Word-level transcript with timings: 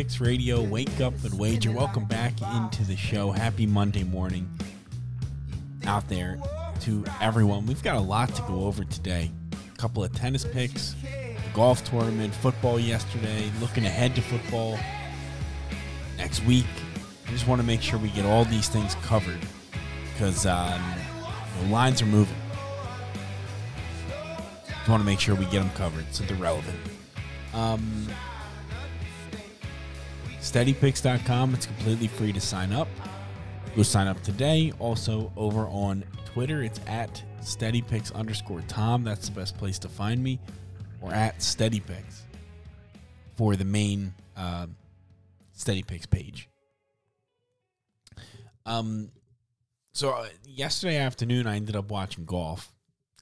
Picks 0.00 0.18
Radio, 0.18 0.62
wake 0.62 0.98
up 1.02 1.12
and 1.24 1.38
wager. 1.38 1.70
Welcome 1.70 2.06
back 2.06 2.32
into 2.56 2.84
the 2.84 2.96
show. 2.96 3.32
Happy 3.32 3.66
Monday 3.66 4.02
morning 4.02 4.48
out 5.84 6.08
there 6.08 6.40
to 6.80 7.04
everyone. 7.20 7.66
We've 7.66 7.82
got 7.82 7.96
a 7.96 8.00
lot 8.00 8.34
to 8.36 8.42
go 8.48 8.64
over 8.64 8.82
today. 8.84 9.30
A 9.52 9.76
couple 9.76 10.02
of 10.02 10.10
tennis 10.14 10.42
picks, 10.42 10.96
golf 11.52 11.84
tournament, 11.84 12.34
football 12.34 12.80
yesterday, 12.80 13.52
looking 13.60 13.84
ahead 13.84 14.14
to 14.14 14.22
football 14.22 14.78
next 16.16 16.42
week. 16.46 16.64
I 17.26 17.32
just 17.32 17.46
want 17.46 17.60
to 17.60 17.66
make 17.66 17.82
sure 17.82 17.98
we 17.98 18.08
get 18.08 18.24
all 18.24 18.46
these 18.46 18.70
things 18.70 18.94
covered 19.02 19.40
because 20.14 20.46
um, 20.46 20.80
the 21.60 21.68
lines 21.68 22.00
are 22.00 22.06
moving. 22.06 22.38
Just 24.66 24.88
want 24.88 25.02
to 25.02 25.06
make 25.06 25.20
sure 25.20 25.34
we 25.34 25.44
get 25.44 25.58
them 25.58 25.70
covered 25.74 26.06
so 26.10 26.24
they're 26.24 26.38
relevant. 26.38 26.78
Um, 27.52 28.08
steadypicks.com. 30.50 31.54
It's 31.54 31.66
completely 31.66 32.08
free 32.08 32.32
to 32.32 32.40
sign 32.40 32.72
up. 32.72 32.88
Go 33.76 33.82
sign 33.84 34.08
up 34.08 34.20
today. 34.22 34.72
Also 34.80 35.32
over 35.36 35.66
on 35.68 36.02
Twitter, 36.24 36.62
it's 36.62 36.80
at 36.88 37.22
steadypicks 37.40 38.12
underscore 38.14 38.60
Tom. 38.62 39.04
That's 39.04 39.28
the 39.28 39.34
best 39.34 39.56
place 39.58 39.78
to 39.78 39.88
find 39.88 40.22
me. 40.22 40.40
Or 41.00 41.12
at 41.12 41.38
steadypicks 41.38 42.22
for 43.36 43.54
the 43.54 43.64
main 43.64 44.12
uh, 44.36 44.66
steadypicks 45.56 46.10
page. 46.10 46.48
Um, 48.66 49.12
so 49.92 50.10
uh, 50.10 50.28
yesterday 50.44 50.96
afternoon, 50.96 51.46
I 51.46 51.56
ended 51.56 51.76
up 51.76 51.90
watching 51.90 52.24
golf 52.24 52.72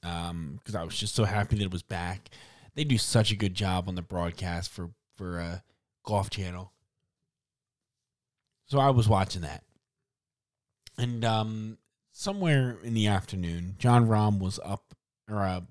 because 0.01 0.75
I 0.75 0.83
was 0.83 0.97
just 0.97 1.13
so 1.13 1.25
happy 1.25 1.57
that 1.57 1.65
it 1.65 1.71
was 1.71 1.83
back. 1.83 2.29
They 2.73 2.83
do 2.83 2.97
such 2.97 3.31
a 3.31 3.35
good 3.35 3.53
job 3.53 3.87
on 3.87 3.95
the 3.95 4.01
broadcast 4.01 4.71
for 4.71 4.89
for 5.15 5.39
uh, 5.39 5.59
Golf 6.03 6.29
Channel. 6.29 6.71
So 8.69 8.77
I 8.77 8.91
was 8.91 9.09
watching 9.09 9.41
that. 9.41 9.63
And 10.95 11.25
um, 11.25 11.77
somewhere 12.11 12.77
in 12.83 12.93
the 12.93 13.07
afternoon, 13.07 13.75
Jon 13.79 14.07
Rahm 14.07 14.39
was 14.39 14.59
up, 14.63 14.93
or 15.29 15.39
uh, 15.39 15.61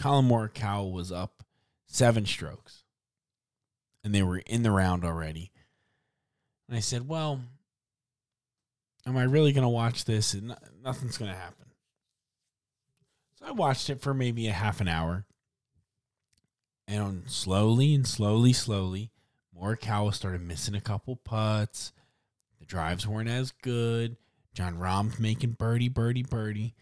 Collin 0.00 0.26
Morikawa 0.26 0.90
was 0.90 1.12
up 1.12 1.44
seven 1.86 2.26
strokes. 2.26 2.82
And 4.02 4.12
they 4.12 4.24
were 4.24 4.38
in 4.38 4.64
the 4.64 4.72
round 4.72 5.04
already. 5.04 5.52
And 6.68 6.76
I 6.76 6.80
said, 6.80 7.06
well, 7.06 7.40
am 9.06 9.16
I 9.16 9.22
really 9.22 9.52
going 9.52 9.62
to 9.62 9.68
watch 9.68 10.04
this? 10.04 10.34
And 10.34 10.56
nothing's 10.82 11.18
going 11.18 11.30
to 11.30 11.36
happen. 11.36 11.66
So 13.38 13.46
I 13.46 13.50
watched 13.52 13.88
it 13.88 14.00
for 14.00 14.14
maybe 14.14 14.48
a 14.48 14.52
half 14.52 14.80
an 14.80 14.88
hour. 14.88 15.26
And 16.88 17.30
slowly 17.30 17.94
and 17.94 18.06
slowly, 18.06 18.52
slowly, 18.52 19.10
Morikawa 19.56 20.12
started 20.12 20.40
missing 20.40 20.74
a 20.74 20.80
couple 20.80 21.16
putts. 21.16 21.92
The 22.66 22.70
drives 22.70 23.06
weren't 23.06 23.28
as 23.28 23.52
good. 23.62 24.16
Jon 24.54 24.78
Rahm's 24.78 25.20
making 25.20 25.52
birdie, 25.52 25.88
birdie, 25.88 26.22
birdie. 26.22 26.74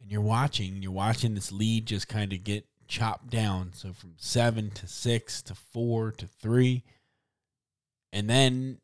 And 0.00 0.10
you're 0.10 0.20
watching, 0.20 0.82
you're 0.82 0.92
watching 0.92 1.34
this 1.34 1.50
lead 1.50 1.86
just 1.86 2.08
kind 2.08 2.32
of 2.32 2.44
get 2.44 2.66
chopped 2.88 3.30
down. 3.30 3.70
So 3.72 3.92
from 3.92 4.14
seven 4.16 4.70
to 4.72 4.86
six 4.86 5.40
to 5.42 5.54
four 5.54 6.10
to 6.12 6.26
three. 6.26 6.82
And 8.12 8.28
then 8.28 8.78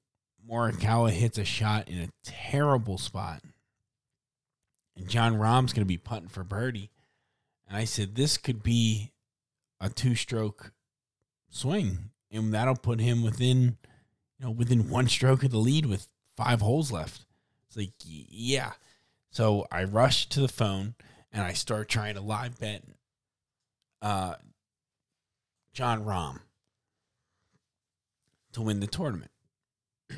Morikawa 0.49 1.11
hits 1.11 1.39
a 1.39 1.45
shot 1.45 1.89
in 1.89 2.01
a 2.01 2.09
terrible 2.25 2.99
spot. 2.99 3.43
And 4.97 5.09
Jon 5.09 5.37
Rahm's 5.37 5.73
going 5.73 5.85
to 5.85 5.89
be 5.89 5.99
putting 5.99 6.29
for 6.29 6.45
birdie. 6.45 6.91
And 7.69 7.77
I 7.77 7.85
said, 7.85 8.15
this 8.15 8.37
could 8.37 8.63
be 8.63 9.13
a 9.81 9.89
two 9.89 10.15
stroke 10.15 10.73
swing. 11.49 12.11
And 12.31 12.55
that'll 12.55 12.77
put 12.77 13.01
him 13.01 13.23
within, 13.23 13.77
you 14.39 14.45
know, 14.47 14.51
within 14.51 14.89
one 14.89 15.09
stroke 15.09 15.43
of 15.43 15.51
the 15.51 15.59
lead 15.59 15.87
with 15.87 16.09
five 16.43 16.63
holes 16.63 16.91
left. 16.91 17.27
It's 17.69 17.77
like, 17.77 17.93
yeah. 18.03 18.73
So 19.31 19.67
I 19.71 19.85
rush 19.85 20.27
to 20.31 20.41
the 20.41 20.49
phone 20.49 20.95
and 21.33 21.43
I 21.43 21.53
start 21.53 21.89
trying 21.89 22.15
to 22.15 22.23
live 22.23 22.59
bet 22.59 22.83
uh, 24.01 24.37
Jon 25.75 26.05
Rahm 26.05 26.41
to 28.53 28.63
win 28.63 28.81
the 28.81 28.87
tournament. 28.87 29.31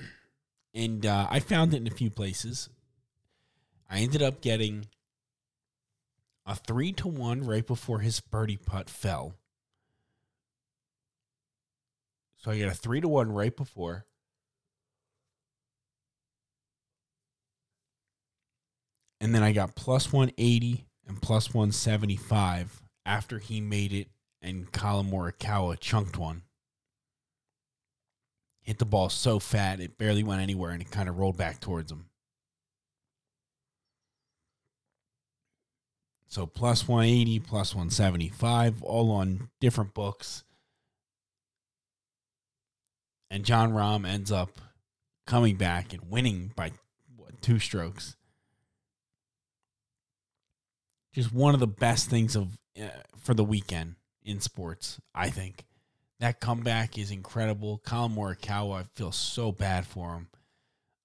And 0.74 1.04
uh, 1.04 1.26
I 1.28 1.40
found 1.40 1.74
it 1.74 1.82
in 1.82 1.86
a 1.86 1.90
few 1.90 2.08
places. 2.08 2.70
I 3.90 3.98
ended 3.98 4.22
up 4.22 4.40
getting 4.40 4.86
a 6.46 6.56
three 6.56 6.92
to 6.92 7.08
one 7.08 7.44
right 7.44 7.66
before 7.66 7.98
his 7.98 8.20
birdie 8.20 8.56
putt 8.56 8.88
fell. 8.88 9.34
So 12.38 12.52
I 12.52 12.56
get 12.56 12.68
a 12.68 12.74
three 12.74 13.02
to 13.02 13.08
one 13.08 13.32
right 13.32 13.54
before. 13.54 14.06
And 19.22 19.32
then 19.32 19.44
I 19.44 19.52
got 19.52 19.76
plus 19.76 20.12
180 20.12 20.84
and 21.06 21.22
plus 21.22 21.54
175 21.54 22.82
after 23.06 23.38
he 23.38 23.60
made 23.60 23.92
it 23.92 24.08
and 24.42 24.70
Collin 24.72 25.08
Morikawa 25.08 25.78
chunked 25.78 26.18
one. 26.18 26.42
Hit 28.62 28.80
the 28.80 28.84
ball 28.84 29.08
so 29.08 29.38
fat 29.38 29.78
it 29.78 29.96
barely 29.96 30.24
went 30.24 30.42
anywhere 30.42 30.72
and 30.72 30.82
it 30.82 30.90
kind 30.90 31.08
of 31.08 31.18
rolled 31.18 31.36
back 31.36 31.60
towards 31.60 31.92
him. 31.92 32.06
So 36.26 36.44
plus 36.44 36.88
180, 36.88 37.38
plus 37.40 37.76
175, 37.76 38.82
all 38.82 39.12
on 39.12 39.50
different 39.60 39.94
books. 39.94 40.42
And 43.30 43.44
Jon 43.44 43.72
Rahm 43.72 44.04
ends 44.04 44.32
up 44.32 44.60
coming 45.28 45.54
back 45.54 45.92
and 45.92 46.10
winning 46.10 46.50
by 46.56 46.72
what, 47.16 47.40
two 47.40 47.60
strokes. 47.60 48.16
Just 51.12 51.32
one 51.32 51.54
of 51.54 51.60
the 51.60 51.66
best 51.66 52.08
things 52.08 52.36
of 52.36 52.58
uh, 52.80 52.88
for 53.18 53.34
the 53.34 53.44
weekend 53.44 53.96
in 54.24 54.40
sports, 54.40 55.00
I 55.14 55.30
think. 55.30 55.64
That 56.20 56.40
comeback 56.40 56.96
is 56.98 57.10
incredible. 57.10 57.78
Collin 57.78 58.12
Morikawa, 58.12 58.82
I 58.82 58.84
feel 58.94 59.12
so 59.12 59.50
bad 59.50 59.86
for 59.86 60.14
him. 60.14 60.28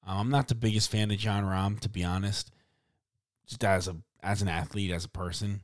Um, 0.06 0.18
I'm 0.20 0.30
not 0.30 0.48
the 0.48 0.56
biggest 0.56 0.92
fan 0.92 1.12
of 1.12 1.18
Jon 1.18 1.44
Rahm, 1.44 1.80
to 1.82 1.90
be 1.90 2.04
honest. 2.04 2.52
Just 3.48 3.64
as 3.64 3.88
a 3.88 3.98
as 4.22 4.42
an 4.42 4.48
athlete, 4.48 4.92
as 4.92 5.06
a 5.06 5.10
person. 5.10 5.62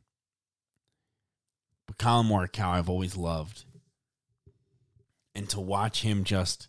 But 1.88 1.98
Collin 1.98 2.28
Morikawa, 2.28 2.78
I've 2.78 2.90
always 2.90 3.16
loved. 3.16 3.66
And 5.36 5.50
to 5.50 5.60
watch 5.60 6.02
him 6.02 6.24
just 6.24 6.68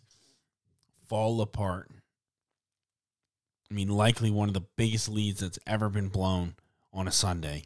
fall 1.07 1.41
apart. 1.41 1.89
I 3.69 3.73
mean, 3.73 3.89
likely 3.89 4.31
one 4.31 4.47
of 4.47 4.53
the 4.53 4.65
biggest 4.75 5.09
leads 5.09 5.41
that's 5.41 5.59
ever 5.67 5.89
been 5.89 6.09
blown 6.09 6.55
on 6.93 7.07
a 7.07 7.11
Sunday. 7.11 7.63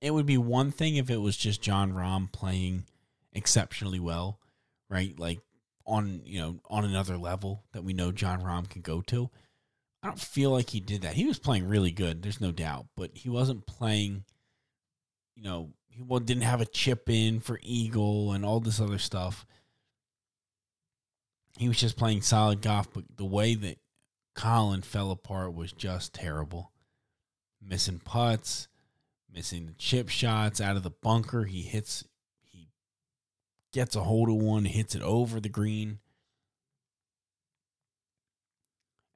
It 0.00 0.12
would 0.12 0.26
be 0.26 0.38
one 0.38 0.70
thing 0.70 0.96
if 0.96 1.10
it 1.10 1.16
was 1.16 1.36
just 1.36 1.62
Jon 1.62 1.92
Rahm 1.92 2.30
playing 2.30 2.84
exceptionally 3.32 3.98
well, 4.00 4.38
right? 4.88 5.18
Like 5.18 5.40
on, 5.84 6.22
you 6.24 6.40
know, 6.40 6.60
on 6.68 6.84
another 6.84 7.16
level 7.16 7.64
that 7.72 7.84
we 7.84 7.92
know 7.92 8.12
Jon 8.12 8.42
Rahm 8.42 8.68
can 8.68 8.82
go 8.82 9.00
to. 9.02 9.30
I 10.02 10.06
don't 10.06 10.20
feel 10.20 10.50
like 10.50 10.70
he 10.70 10.80
did 10.80 11.02
that. 11.02 11.14
He 11.14 11.26
was 11.26 11.40
playing 11.40 11.66
really 11.66 11.90
good, 11.90 12.22
there's 12.22 12.40
no 12.40 12.52
doubt, 12.52 12.86
but 12.96 13.10
he 13.14 13.28
wasn't 13.28 13.66
playing, 13.66 14.24
you 15.34 15.42
know, 15.42 15.70
he 15.88 16.02
didn't 16.20 16.42
have 16.42 16.60
a 16.60 16.66
chip 16.66 17.10
in 17.10 17.40
for 17.40 17.58
eagle 17.62 18.32
and 18.32 18.44
all 18.44 18.60
this 18.60 18.80
other 18.80 18.98
stuff. 18.98 19.44
He 21.58 21.66
was 21.66 21.80
just 21.80 21.96
playing 21.96 22.22
solid 22.22 22.62
golf, 22.62 22.92
but 22.92 23.04
the 23.16 23.24
way 23.24 23.56
that 23.56 23.78
Collin 24.36 24.82
fell 24.82 25.10
apart 25.10 25.54
was 25.54 25.72
just 25.72 26.14
terrible. 26.14 26.70
Missing 27.60 28.02
putts, 28.04 28.68
missing 29.32 29.66
the 29.66 29.72
chip 29.72 30.08
shots 30.08 30.60
out 30.60 30.76
of 30.76 30.82
the 30.82 30.90
bunker. 30.90 31.44
He 31.44 31.62
hits, 31.62 32.04
he 32.40 32.68
gets 33.72 33.96
a 33.96 34.00
hold 34.00 34.28
of 34.28 34.36
one, 34.36 34.64
hits 34.64 34.94
it 34.94 35.02
over 35.02 35.40
the 35.40 35.48
green. 35.48 35.98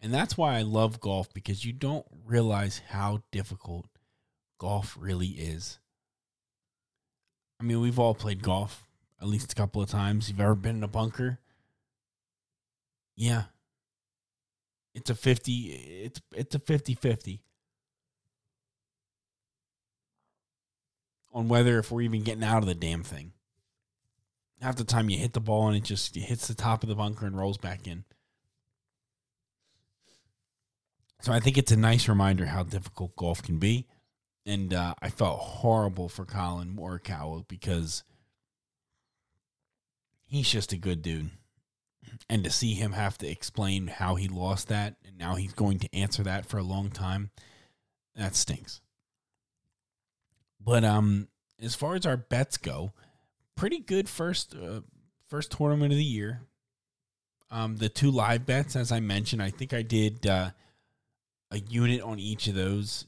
And 0.01 0.13
that's 0.13 0.37
why 0.37 0.59
I 0.59 0.63
love 0.63 1.01
golf 1.01 1.33
because 1.33 1.65
you 1.65 1.73
don't 1.73 2.07
realize 2.25 2.83
how 2.89 3.23
difficult 3.31 3.87
golf 4.59 4.97
really 4.99 5.29
is. 5.29 5.79
I 7.61 7.65
mean, 7.65 7.81
we've 7.81 8.01
all 8.01 8.15
played 8.15 8.43
golf 8.43 8.85
at 9.21 9.29
least 9.29 9.53
a 9.53 9.55
couple 9.55 9.81
of 9.81 9.89
times. 9.89 10.29
You've 10.29 10.41
ever 10.41 10.57
been 10.57 10.77
in 10.77 10.83
a 10.83 10.89
bunker? 10.89 11.39
Yeah. 13.17 13.45
It's 14.95 15.11
a 15.11 15.15
50 15.15 15.53
it's 16.05 16.21
it's 16.35 16.55
a 16.55 16.59
50-50 16.59 17.39
on 21.33 21.49
whether 21.49 21.79
if 21.79 21.91
we're 21.91 22.03
even 22.03 22.23
getting 22.23 22.45
out 22.45 22.63
of 22.63 22.67
the 22.67 22.75
damn 22.75 23.03
thing. 23.03 23.33
Half 24.61 24.77
the 24.77 24.85
time 24.85 25.11
you 25.11 25.19
hit 25.19 25.33
the 25.33 25.41
ball 25.41 25.69
and 25.69 25.77
it 25.77 25.83
just 25.83 26.15
hits 26.15 26.47
the 26.47 26.55
top 26.55 26.83
of 26.83 26.89
the 26.89 26.95
bunker 26.95 27.27
and 27.27 27.37
rolls 27.37 27.59
back 27.59 27.87
in. 27.87 28.05
So 31.21 31.33
I 31.33 31.41
think 31.41 31.57
it's 31.57 31.73
a 31.73 31.77
nice 31.77 32.09
reminder 32.09 32.47
how 32.47 32.65
difficult 32.65 33.17
golf 33.17 33.43
can 33.43 33.59
be. 33.59 33.87
And 34.45 34.75
uh, 34.75 34.95
I 35.01 35.09
felt 35.09 35.39
horrible 35.39 36.09
for 36.09 36.25
Collin 36.25 36.77
Morikawa 36.77 37.47
because 37.47 38.03
he's 40.25 40.51
just 40.51 40.73
a 40.73 40.77
good 40.77 41.01
dude. 41.01 41.31
And 42.29 42.43
to 42.43 42.51
see 42.51 42.75
him 42.75 42.93
have 42.93 43.17
to 43.19 43.29
explain 43.29 43.87
how 43.87 44.17
he 44.17 44.27
lost 44.27 44.69
that, 44.69 44.97
and 45.07 45.17
now 45.17 45.37
he's 45.37 45.53
going 45.53 45.79
to 45.79 45.95
answer 45.95 46.25
that 46.25 46.47
for 46.47 46.59
a 46.59 46.65
long 46.65 46.91
time, 46.91 47.31
that 48.17 48.35
stinks. 48.35 48.81
But 50.65 50.85
um, 50.85 51.29
as 51.61 51.75
far 51.75 51.95
as 51.95 52.07
our 52.07 52.17
bets 52.17 52.57
go, 52.57 52.93
pretty 53.57 53.79
good 53.79 54.09
first 54.09 54.55
uh, 54.55 54.81
first 55.29 55.53
tournament 55.53 55.93
of 55.93 55.99
the 55.99 56.05
year. 56.05 56.43
Um, 57.51 57.77
the 57.77 57.89
two 57.89 58.11
live 58.11 58.47
bets, 58.47 58.77
as 58.77 58.91
I 58.91 59.01
mentioned, 59.01 59.43
I 59.43 59.51
think 59.51 59.75
I 59.75 59.83
did 59.83 60.27
uh, 60.27 60.51
a 61.51 61.59
unit 61.59 62.01
on 62.01 62.19
each 62.19 62.49
of 62.49 62.55
those. 62.55 63.07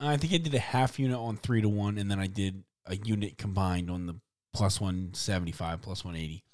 I 0.00 0.16
think 0.16 0.32
I 0.32 0.36
did 0.36 0.54
a 0.54 0.60
half 0.60 0.98
unit 1.00 1.16
on 1.16 1.36
three 1.36 1.60
to 1.60 1.68
one, 1.68 1.98
and 1.98 2.08
then 2.08 2.20
I 2.20 2.28
did 2.28 2.62
a 2.86 2.96
unit 2.96 3.36
combined 3.36 3.90
on 3.90 4.06
the 4.06 4.14
plus 4.52 4.80
175, 4.80 5.82
plus 5.82 6.04
180. 6.04 6.44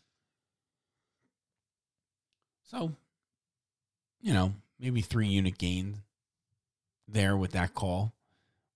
So, 2.65 2.93
you 4.21 4.33
know, 4.33 4.55
maybe 4.81 5.03
three 5.03 5.29
unit 5.29 5.59
gain 5.59 5.99
there 7.07 7.37
with 7.37 7.53
that 7.53 7.75
call, 7.75 8.15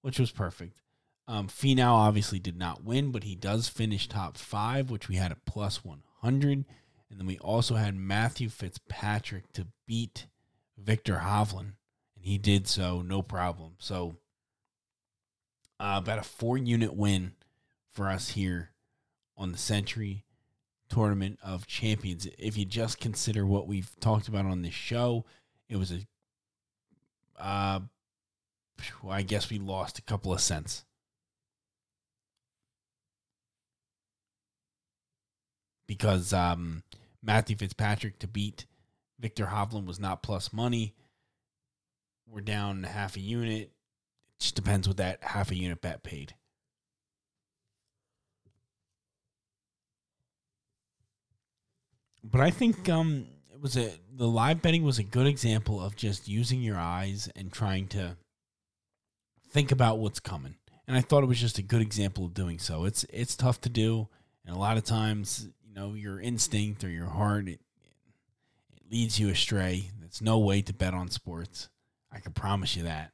which 0.02 0.18
was 0.18 0.30
perfect. 0.30 0.80
Um, 1.26 1.48
Finau 1.48 1.92
obviously 1.92 2.38
did 2.38 2.56
not 2.56 2.84
win, 2.84 3.12
but 3.12 3.24
he 3.24 3.34
does 3.34 3.68
finish 3.68 4.08
top 4.08 4.38
five, 4.38 4.90
which 4.90 5.08
we 5.08 5.16
had 5.16 5.30
a 5.30 5.36
plus 5.44 5.84
100. 5.84 6.64
And 7.10 7.18
then 7.18 7.26
we 7.26 7.38
also 7.38 7.74
had 7.74 7.94
Matthew 7.96 8.48
Fitzpatrick 8.48 9.52
to 9.52 9.66
beat 9.86 10.26
Viktor 10.76 11.20
Hovland, 11.22 11.74
and 12.16 12.24
he 12.24 12.38
did 12.38 12.66
so 12.66 13.02
no 13.02 13.22
problem. 13.22 13.74
So 13.78 14.16
uh, 15.80 15.96
about 16.02 16.18
a 16.18 16.22
four 16.22 16.56
unit 16.56 16.94
win 16.94 17.32
for 17.92 18.08
us 18.08 18.30
here 18.30 18.70
on 19.36 19.52
the 19.52 19.58
Sentry 19.58 20.24
Tournament 20.88 21.38
of 21.42 21.66
Champions. 21.66 22.26
If 22.38 22.56
you 22.56 22.64
just 22.64 23.00
consider 23.00 23.46
what 23.46 23.66
we've 23.66 23.90
talked 24.00 24.28
about 24.28 24.46
on 24.46 24.62
this 24.62 24.74
show, 24.74 25.24
it 25.68 25.76
was 25.76 25.92
a, 25.92 26.00
uh, 27.42 27.80
I 29.08 29.22
guess 29.22 29.50
we 29.50 29.58
lost 29.58 29.98
a 29.98 30.02
couple 30.02 30.32
of 30.32 30.40
cents. 30.40 30.84
Because 35.86 36.32
um, 36.32 36.82
Matthew 37.22 37.56
Fitzpatrick 37.56 38.18
to 38.18 38.28
beat 38.28 38.66
Viktor 39.18 39.46
Hovland 39.46 39.86
was 39.86 39.98
not 39.98 40.22
plus 40.22 40.52
money. 40.52 40.94
We're 42.26 42.40
down 42.40 42.82
half 42.82 43.16
a 43.16 43.20
unit. 43.20 43.62
It 43.62 43.72
just 44.38 44.54
depends 44.54 44.86
what 44.86 44.98
that 44.98 45.18
half 45.22 45.50
a 45.50 45.56
unit 45.56 45.80
bet 45.80 46.02
paid. 46.02 46.34
But 52.22 52.42
I 52.42 52.50
think 52.50 52.88
um, 52.88 53.26
it 53.52 53.60
was 53.60 53.76
a 53.76 53.90
the 54.14 54.28
live 54.28 54.60
betting 54.60 54.82
was 54.82 54.98
a 54.98 55.04
good 55.04 55.26
example 55.26 55.82
of 55.82 55.96
just 55.96 56.28
using 56.28 56.60
your 56.60 56.76
eyes 56.76 57.30
and 57.34 57.50
trying 57.50 57.86
to 57.88 58.16
think 59.58 59.72
about 59.72 59.98
what's 59.98 60.20
coming. 60.20 60.54
And 60.86 60.96
I 60.96 61.00
thought 61.00 61.24
it 61.24 61.26
was 61.26 61.40
just 61.40 61.58
a 61.58 61.62
good 61.62 61.82
example 61.82 62.24
of 62.24 62.32
doing 62.32 62.60
so. 62.60 62.84
It's 62.84 63.04
it's 63.12 63.34
tough 63.34 63.60
to 63.62 63.68
do, 63.68 64.08
and 64.46 64.54
a 64.54 64.58
lot 64.58 64.76
of 64.76 64.84
times, 64.84 65.48
you 65.66 65.74
know, 65.74 65.94
your 65.94 66.20
instinct 66.20 66.84
or 66.84 66.88
your 66.88 67.08
heart 67.08 67.48
it, 67.48 67.60
leads 68.88 69.18
you 69.18 69.30
astray. 69.30 69.90
There's 69.98 70.22
no 70.22 70.38
way 70.38 70.62
to 70.62 70.72
bet 70.72 70.94
on 70.94 71.10
sports. 71.10 71.70
I 72.12 72.20
can 72.20 72.32
promise 72.32 72.76
you 72.76 72.84
that. 72.84 73.10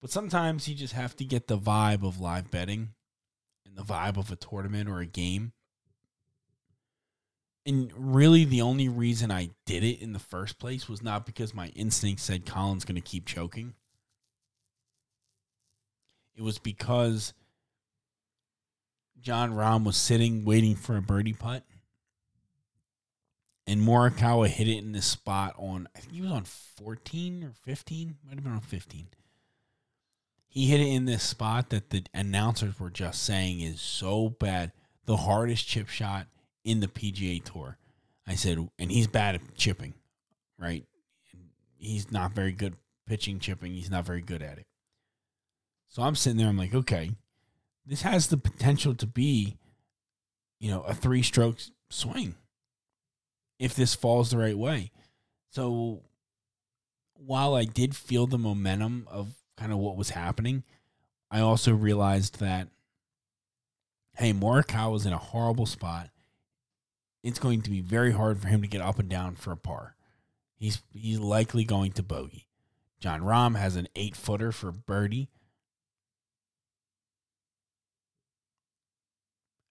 But 0.00 0.10
sometimes 0.10 0.68
you 0.68 0.74
just 0.74 0.94
have 0.94 1.14
to 1.16 1.24
get 1.24 1.48
the 1.48 1.58
vibe 1.58 2.02
of 2.02 2.18
live 2.18 2.50
betting 2.50 2.94
and 3.66 3.76
the 3.76 3.82
vibe 3.82 4.16
of 4.16 4.32
a 4.32 4.36
tournament 4.36 4.88
or 4.88 5.00
a 5.00 5.06
game. 5.06 5.52
And 7.66 7.92
really, 7.94 8.46
the 8.46 8.62
only 8.62 8.88
reason 8.88 9.30
I 9.30 9.50
did 9.66 9.84
it 9.84 10.00
in 10.00 10.14
the 10.14 10.18
first 10.18 10.58
place 10.58 10.88
was 10.88 11.02
not 11.02 11.26
because 11.26 11.52
my 11.52 11.66
instinct 11.68 12.22
said 12.22 12.46
Collin's 12.46 12.86
going 12.86 13.00
to 13.00 13.02
keep 13.02 13.26
choking. 13.26 13.74
It 16.38 16.42
was 16.42 16.58
because 16.58 17.34
Jon 19.20 19.52
Rahm 19.52 19.84
was 19.84 19.96
sitting 19.96 20.44
waiting 20.44 20.76
for 20.76 20.96
a 20.96 21.02
birdie 21.02 21.32
putt 21.32 21.64
and 23.68 23.82
Morikawa 23.82 24.48
hit 24.48 24.66
it 24.66 24.78
in 24.78 24.92
this 24.92 25.04
spot 25.04 25.54
on 25.58 25.88
I 25.94 25.98
think 25.98 26.14
he 26.14 26.22
was 26.22 26.30
on 26.30 26.44
14 26.44 27.44
or 27.44 27.52
15, 27.64 28.16
might 28.24 28.34
have 28.36 28.44
been 28.44 28.52
on 28.52 28.60
15. 28.60 29.08
He 30.46 30.66
hit 30.66 30.80
it 30.80 30.86
in 30.86 31.04
this 31.04 31.22
spot 31.22 31.68
that 31.70 31.90
the 31.90 32.04
announcers 32.14 32.80
were 32.80 32.88
just 32.88 33.22
saying 33.22 33.60
is 33.60 33.80
so 33.80 34.30
bad, 34.30 34.72
the 35.04 35.18
hardest 35.18 35.66
chip 35.66 35.88
shot 35.88 36.28
in 36.64 36.80
the 36.80 36.86
PGA 36.86 37.44
Tour. 37.44 37.76
I 38.26 38.36
said, 38.36 38.70
and 38.78 38.92
he's 38.92 39.06
bad 39.08 39.34
at 39.34 39.54
chipping, 39.56 39.94
right? 40.58 40.84
He's 41.76 42.10
not 42.10 42.32
very 42.32 42.52
good 42.52 42.76
pitching 43.06 43.38
chipping. 43.40 43.74
He's 43.74 43.90
not 43.90 44.06
very 44.06 44.22
good 44.22 44.42
at 44.42 44.58
it. 44.58 44.67
So 45.88 46.02
I'm 46.02 46.14
sitting 46.14 46.38
there. 46.38 46.48
I'm 46.48 46.58
like, 46.58 46.74
okay, 46.74 47.12
this 47.86 48.02
has 48.02 48.28
the 48.28 48.36
potential 48.36 48.94
to 48.94 49.06
be, 49.06 49.56
you 50.60 50.70
know, 50.70 50.82
a 50.82 50.94
three 50.94 51.22
strokes 51.22 51.70
swing 51.90 52.34
if 53.58 53.74
this 53.74 53.94
falls 53.94 54.30
the 54.30 54.38
right 54.38 54.56
way. 54.56 54.90
So 55.50 56.02
while 57.14 57.54
I 57.54 57.64
did 57.64 57.96
feel 57.96 58.26
the 58.26 58.38
momentum 58.38 59.06
of 59.10 59.34
kind 59.56 59.72
of 59.72 59.78
what 59.78 59.96
was 59.96 60.10
happening, 60.10 60.62
I 61.30 61.40
also 61.40 61.74
realized 61.74 62.40
that 62.40 62.68
hey, 64.16 64.32
Morikawa 64.32 64.90
was 64.90 65.06
in 65.06 65.12
a 65.12 65.18
horrible 65.18 65.66
spot. 65.66 66.10
It's 67.22 67.38
going 67.38 67.62
to 67.62 67.70
be 67.70 67.80
very 67.80 68.10
hard 68.10 68.40
for 68.40 68.48
him 68.48 68.62
to 68.62 68.68
get 68.68 68.80
up 68.80 68.98
and 68.98 69.08
down 69.08 69.36
for 69.36 69.52
a 69.52 69.56
par. 69.56 69.94
He's 70.56 70.82
he's 70.92 71.20
likely 71.20 71.64
going 71.64 71.92
to 71.92 72.02
bogey. 72.02 72.48
Jon 73.00 73.20
Rahm 73.22 73.56
has 73.56 73.76
an 73.76 73.88
eight 73.94 74.16
footer 74.16 74.50
for 74.50 74.72
birdie. 74.72 75.28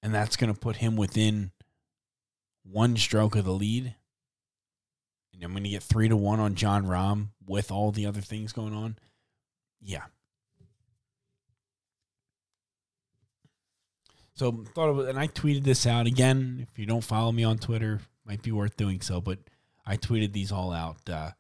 And 0.08 0.16
that's 0.16 0.38
going 0.38 0.54
to 0.54 0.58
put 0.58 0.78
him 0.78 0.96
within 0.96 1.52
one 2.64 2.96
stroke 2.96 3.36
of 3.36 3.44
the 3.44 3.52
lead. 3.52 3.94
And 5.34 5.44
I'm 5.44 5.52
going 5.52 5.66
to 5.66 5.70
get 5.70 5.84
three 5.84 6.08
to 6.08 6.16
one 6.16 6.40
on 6.40 6.56
Jon 6.56 6.86
Rahm 6.86 7.32
with 7.46 7.74
all 7.74 7.92
the 7.92 8.06
other 8.06 8.22
things 8.22 8.54
going 8.54 8.74
on. 8.74 8.98
Yeah. 9.82 10.04
So 14.34 14.64
thought 14.74 14.92
it 14.92 14.94
was, 14.94 15.08
and 15.10 15.20
I 15.20 15.28
tweeted 15.28 15.66
this 15.66 15.86
out 15.86 16.08
again. 16.08 16.66
If 16.72 16.80
you 16.80 16.86
don't 16.86 17.04
follow 17.04 17.34
me 17.34 17.44
on 17.44 17.58
Twitter, 17.58 18.00
might 18.26 18.42
be 18.42 18.54
worth 18.54 18.78
doing 18.78 19.02
so. 19.02 19.20
But 19.20 19.40
I 19.86 19.98
tweeted 19.98 20.32
these 20.32 20.54
all 20.54 20.72
out 20.72 21.10
uh, 21.10 21.32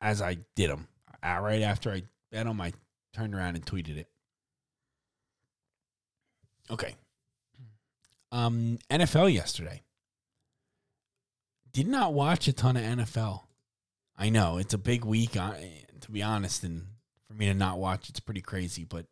as 0.00 0.22
I 0.22 0.36
did 0.54 0.70
them. 0.70 0.86
Uh, 1.20 1.40
right 1.42 1.62
after 1.62 1.90
I 1.90 2.04
bet 2.30 2.46
them, 2.46 2.60
I 2.60 2.72
turned 3.12 3.34
around 3.34 3.56
and 3.56 3.66
tweeted 3.66 3.96
it. 3.96 4.06
Okay. 6.70 6.94
Um, 8.30 8.78
NFL 8.90 9.32
yesterday 9.32 9.82
did 11.72 11.86
not 11.86 12.12
watch 12.12 12.48
a 12.48 12.52
ton 12.52 12.76
of 12.76 12.82
NFL. 12.82 13.42
I 14.16 14.30
know 14.30 14.58
it's 14.58 14.74
a 14.74 14.78
big 14.78 15.04
week, 15.04 15.32
to 15.32 16.10
be 16.10 16.22
honest, 16.22 16.64
and 16.64 16.86
for 17.26 17.34
me 17.34 17.46
to 17.46 17.54
not 17.54 17.78
watch, 17.78 18.08
it's 18.08 18.20
pretty 18.20 18.40
crazy. 18.40 18.84
But 18.84 19.06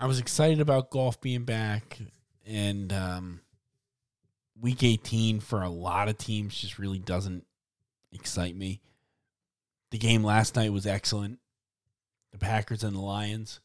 I 0.00 0.06
was 0.06 0.18
excited 0.18 0.60
about 0.60 0.90
golf 0.90 1.20
being 1.20 1.44
back, 1.44 1.98
and 2.46 2.92
um, 2.92 3.40
week 4.60 4.82
18 4.82 5.40
for 5.40 5.62
a 5.62 5.68
lot 5.68 6.08
of 6.08 6.18
teams 6.18 6.58
just 6.60 6.78
really 6.78 6.98
doesn't 6.98 7.44
excite 8.12 8.56
me. 8.56 8.80
The 9.90 9.98
game 9.98 10.24
last 10.24 10.56
night 10.56 10.72
was 10.72 10.86
excellent. 10.86 11.38
the 12.32 12.38
Packers 12.38 12.82
and 12.82 12.96
the 12.96 13.00
Lions. 13.00 13.60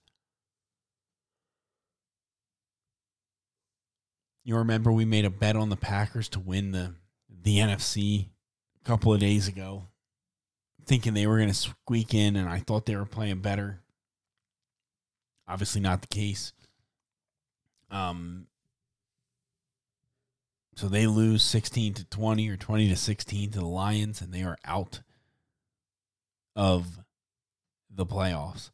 You 4.50 4.56
remember 4.56 4.92
we 4.92 5.06
made 5.06 5.26
a 5.26 5.30
bet 5.30 5.56
on 5.56 5.70
the 5.70 5.76
Packers 5.76 6.28
to 6.30 6.40
win 6.40 6.72
the 6.72 6.96
the 7.44 7.60
NFC 7.60 8.30
a 8.82 8.84
couple 8.84 9.14
of 9.14 9.20
days 9.20 9.48
ago, 9.48 9.90
thinking 10.88 11.14
they 11.14 11.28
were 11.28 11.38
going 11.38 11.50
to 11.50 11.54
squeak 11.54 12.16
in, 12.16 12.36
and 12.36 12.50
I 12.50 12.58
thought 12.58 12.88
they 12.88 12.96
were 12.96 13.06
playing 13.06 13.42
better. 13.42 13.84
Obviously, 15.48 15.82
not 15.82 16.02
the 16.02 16.08
case. 16.08 16.52
Um, 17.92 18.48
so 20.78 20.88
they 20.88 21.06
lose 21.06 21.44
16 21.44 21.94
to 21.94 22.06
20 22.06 22.50
or 22.50 22.58
20 22.58 22.90
to 22.90 22.96
16 22.96 23.52
to 23.52 23.60
the 23.60 23.66
Lions, 23.68 24.20
and 24.20 24.34
they 24.34 24.42
are 24.42 24.58
out 24.66 25.02
of 26.56 26.98
the 27.88 28.04
playoffs. 28.04 28.72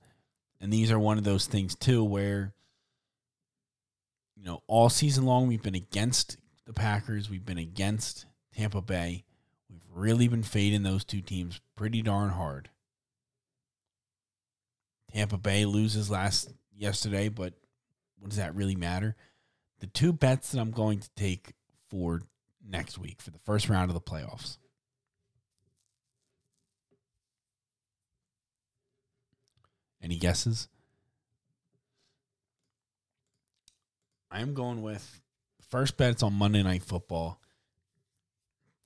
And 0.62 0.72
these 0.72 0.90
are 0.90 1.00
one 1.00 1.18
of 1.18 1.26
those 1.26 1.48
things, 1.48 1.76
too, 1.76 2.02
where, 2.02 2.54
you 4.36 4.44
know, 4.44 4.62
all 4.68 4.90
season 4.90 5.26
long 5.26 5.48
we've 5.48 5.64
been 5.64 5.76
against 5.76 6.38
the 6.66 6.74
Packers, 6.74 7.30
we've 7.30 7.46
been 7.46 7.58
against 7.58 8.26
Tampa 8.56 8.82
Bay. 8.82 9.24
We've 9.70 9.82
really 9.94 10.28
been 10.28 10.44
fading 10.44 10.84
those 10.84 11.04
two 11.04 11.22
teams 11.22 11.62
pretty 11.76 12.02
darn 12.02 12.30
hard. 12.30 12.70
Tampa 15.12 15.38
Bay 15.38 15.66
loses 15.66 16.10
last 16.10 16.54
yesterday, 16.76 17.30
but 17.30 17.54
what 18.20 18.30
does 18.30 18.38
that 18.38 18.56
really 18.56 18.76
matter? 18.76 19.16
The 19.80 19.88
two 19.88 20.12
bets 20.12 20.52
that 20.52 20.60
I'm 20.60 20.72
going 20.72 21.00
to 21.00 21.10
take 21.16 21.54
for 21.90 22.22
next 22.68 22.98
week 22.98 23.22
for 23.22 23.32
the 23.32 23.40
first 23.40 23.70
round 23.70 23.90
of 23.90 23.94
the 23.94 24.02
playoffs. 24.02 24.58
Any 30.02 30.18
guesses? 30.18 30.68
I'm 34.32 34.54
going 34.54 34.82
with 34.82 35.22
first 35.70 35.98
bet's 35.98 36.24
on 36.24 36.34
Monday 36.34 36.64
Night 36.64 36.84
Football. 36.84 37.40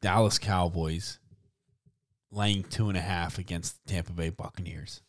Dallas 0.01 0.39
Cowboys 0.39 1.19
laying 2.31 2.63
two 2.63 2.89
and 2.89 2.97
a 2.97 3.01
half 3.01 3.37
against 3.37 3.83
the 3.83 3.93
Tampa 3.93 4.13
Bay 4.13 4.29
Buccaneers. 4.29 5.01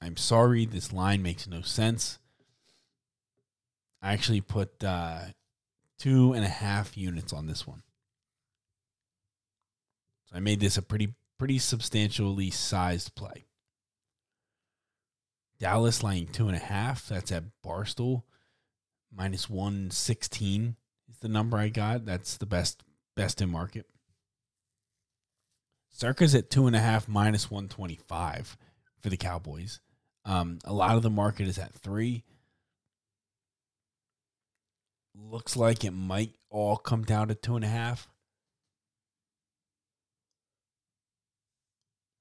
I'm 0.00 0.16
sorry, 0.16 0.64
this 0.64 0.92
line 0.92 1.22
makes 1.22 1.46
no 1.46 1.62
sense. 1.62 2.18
I 4.00 4.12
actually 4.12 4.40
put 4.40 4.84
uh, 4.84 5.20
two 5.98 6.32
and 6.32 6.44
a 6.44 6.48
half 6.48 6.96
units 6.96 7.32
on 7.32 7.46
this 7.46 7.66
one. 7.66 7.82
So 10.26 10.36
I 10.36 10.40
made 10.40 10.60
this 10.60 10.76
a 10.76 10.82
pretty 10.82 11.14
pretty 11.38 11.58
substantially 11.58 12.50
sized 12.50 13.14
play. 13.14 13.47
Dallas 15.60 16.02
laying 16.02 16.26
two 16.26 16.46
and 16.48 16.56
a 16.56 16.60
half. 16.60 17.08
That's 17.08 17.32
at 17.32 17.44
Barstool. 17.64 18.22
Minus 19.14 19.48
one 19.48 19.90
sixteen 19.90 20.76
is 21.10 21.18
the 21.18 21.28
number 21.28 21.56
I 21.56 21.68
got. 21.68 22.04
That's 22.04 22.36
the 22.36 22.46
best 22.46 22.82
best 23.16 23.40
in 23.40 23.50
market. 23.50 23.86
Circa's 25.90 26.34
at 26.34 26.50
two 26.50 26.66
and 26.66 26.76
a 26.76 26.80
half 26.80 27.08
minus 27.08 27.50
one 27.50 27.68
twenty 27.68 27.98
five 28.06 28.56
for 29.00 29.08
the 29.08 29.16
Cowboys. 29.16 29.80
Um, 30.24 30.58
a 30.64 30.72
lot 30.72 30.96
of 30.96 31.02
the 31.02 31.10
market 31.10 31.48
is 31.48 31.58
at 31.58 31.72
three 31.72 32.24
looks 35.30 35.56
like 35.56 35.84
it 35.84 35.90
might 35.90 36.34
all 36.50 36.76
come 36.76 37.02
down 37.02 37.28
to 37.28 37.34
two 37.34 37.56
and 37.56 37.64
a 37.64 37.68
half. 37.68 38.08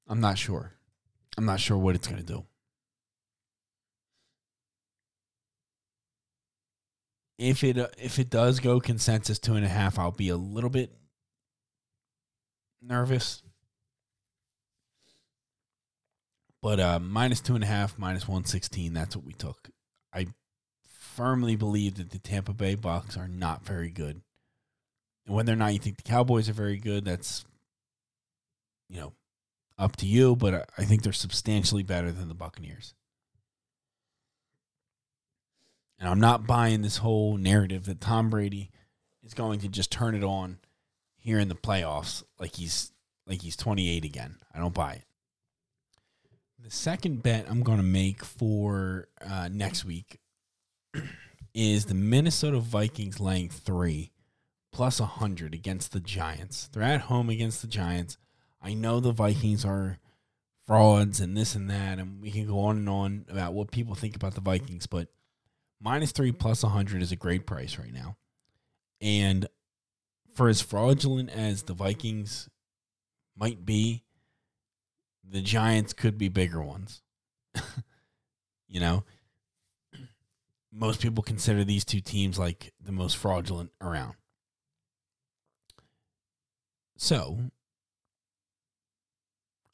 I'm 0.08 0.22
not 0.22 0.38
sure. 0.38 0.74
I'm 1.38 1.46
not 1.46 1.60
sure 1.60 1.78
what 1.78 1.96
it's 1.96 2.08
going 2.08 2.22
to 2.22 2.26
do. 2.26 2.46
If 7.38 7.64
it 7.64 7.78
uh, 7.78 7.90
if 8.00 8.18
it 8.18 8.30
does 8.30 8.60
go 8.60 8.80
consensus 8.80 9.38
two 9.38 9.54
and 9.54 9.66
a 9.66 9.70
half, 9.70 10.00
I'll 10.00 10.12
be 10.12 10.30
a 10.30 10.38
little 10.38 10.72
bit 10.72 10.92
nervous. 12.82 13.44
But 16.62 16.80
uh, 16.80 17.00
minus 17.00 17.40
two 17.40 17.54
and 17.54 17.64
a 17.64 17.68
half, 17.68 18.00
minus 18.00 18.28
one 18.28 18.46
sixteen. 18.46 18.94
That's 18.94 19.16
what 19.16 19.26
we 19.26 19.34
took. 19.34 19.70
I 20.12 20.28
firmly 20.88 21.56
believe 21.56 21.96
that 21.96 22.10
the 22.10 22.20
Tampa 22.20 22.54
Bay 22.54 22.74
Bucks 22.74 23.16
are 23.16 23.28
not 23.28 23.64
very 23.64 23.92
good. 23.92 24.22
And 25.28 25.36
whether 25.36 25.54
or 25.54 25.58
not 25.58 25.74
you 25.74 25.80
think 25.80 25.98
the 25.98 26.04
Cowboys 26.04 26.50
are 26.50 26.54
very 26.54 26.78
good, 26.78 27.06
that's 27.06 27.46
you 28.90 29.00
know 29.00 29.14
up 29.78 29.96
to 29.98 30.08
you. 30.08 30.36
But 30.36 30.68
I 30.76 30.86
think 30.86 31.04
they're 31.04 31.14
substantially 31.14 31.84
better 31.84 32.12
than 32.12 32.30
the 32.30 32.34
Buccaneers. 32.34 32.96
And 36.00 36.08
I'm 36.08 36.20
not 36.20 36.46
buying 36.46 36.82
this 36.82 36.98
whole 36.98 37.38
narrative 37.38 37.86
that 37.86 38.02
Tom 38.02 38.30
Brady 38.30 38.72
is 39.24 39.34
going 39.34 39.60
to 39.62 39.68
just 39.68 39.92
turn 39.92 40.16
it 40.16 40.24
on 40.24 40.60
here 41.18 41.40
in 41.40 41.50
the 41.50 41.56
playoffs 41.56 42.24
like 42.40 42.56
he's 42.56 42.92
like 43.26 43.42
he's 43.42 43.58
28 43.58 44.06
again. 44.06 44.38
I 44.54 44.60
don't 44.60 44.74
buy 44.74 44.94
it. 44.94 45.04
The 46.64 46.72
second 46.72 47.24
bet 47.24 47.46
I'm 47.50 47.64
going 47.64 47.78
to 47.78 47.84
make 47.84 48.24
for 48.24 49.08
uh, 49.22 49.50
next 49.52 49.86
week 49.86 50.20
is 51.54 51.86
the 51.86 51.94
Minnesota 51.94 52.60
Vikings 52.60 53.20
laying 53.20 53.50
three 53.50 54.12
plus 54.72 55.00
100 55.00 55.54
against 55.54 55.92
the 55.92 56.00
Giants. 56.00 56.70
They're 56.72 56.84
at 56.84 57.02
home 57.02 57.30
against 57.30 57.62
the 57.62 57.68
Giants. 57.68 58.18
I 58.62 58.74
know 58.74 59.00
the 59.00 59.12
Vikings 59.12 59.66
are 59.66 60.00
frauds 60.66 61.20
and 61.20 61.36
this 61.36 61.56
and 61.56 61.70
that, 61.70 62.00
and 62.00 62.22
we 62.22 62.32
can 62.32 62.48
go 62.48 62.60
on 62.60 62.78
and 62.78 62.90
on 62.90 63.26
about 63.30 63.54
what 63.54 63.72
people 63.72 63.96
think 63.96 64.16
about 64.16 64.36
the 64.36 64.42
Vikings, 64.42 64.88
but 64.88 65.08
minus 65.80 66.12
three 66.12 66.32
plus 66.32 66.64
100 66.64 67.02
is 67.02 67.12
a 67.12 67.16
great 67.16 67.46
price 67.46 67.78
right 67.78 67.94
now. 67.94 68.18
And 69.02 69.48
for 70.34 70.50
as 70.50 70.62
fraudulent 70.62 71.30
as 71.30 71.64
the 71.64 71.74
Vikings 71.74 72.50
might 73.36 73.66
be, 73.66 74.04
the 75.24 75.42
Giants 75.42 75.94
could 75.94 76.18
be 76.18 76.30
bigger 76.30 76.62
ones. 76.62 77.02
you 78.68 78.80
know, 78.80 79.04
most 80.72 81.02
people 81.02 81.24
consider 81.24 81.64
these 81.64 81.86
two 81.86 82.02
teams 82.02 82.38
like 82.38 82.74
the 82.84 82.92
most 82.92 83.18
fraudulent 83.18 83.72
around. 83.82 84.14
So 86.98 87.38